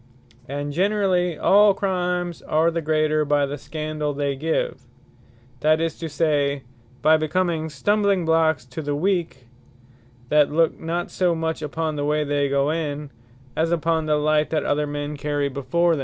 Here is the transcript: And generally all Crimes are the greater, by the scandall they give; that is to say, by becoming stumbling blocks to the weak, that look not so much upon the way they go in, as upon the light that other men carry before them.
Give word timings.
And 0.49 0.73
generally 0.73 1.37
all 1.37 1.75
Crimes 1.75 2.41
are 2.41 2.71
the 2.71 2.81
greater, 2.81 3.23
by 3.23 3.45
the 3.45 3.55
scandall 3.59 4.13
they 4.13 4.35
give; 4.35 4.81
that 5.59 5.79
is 5.79 5.95
to 5.99 6.09
say, 6.09 6.63
by 7.03 7.17
becoming 7.17 7.69
stumbling 7.69 8.25
blocks 8.25 8.65
to 8.65 8.81
the 8.81 8.95
weak, 8.95 9.45
that 10.29 10.51
look 10.51 10.79
not 10.79 11.11
so 11.11 11.35
much 11.35 11.61
upon 11.61 11.97
the 11.97 12.03
way 12.05 12.23
they 12.23 12.49
go 12.49 12.71
in, 12.71 13.11
as 13.55 13.71
upon 13.71 14.07
the 14.07 14.15
light 14.17 14.49
that 14.49 14.65
other 14.65 14.87
men 14.87 15.17
carry 15.17 15.49
before 15.49 15.95
them. 15.95 15.99